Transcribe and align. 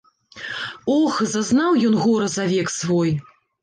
Ох, 0.95 1.21
зазнаў 1.35 1.79
ён 1.93 2.01
гора 2.07 2.35
за 2.41 2.51
век 2.57 2.77
свой. 2.83 3.19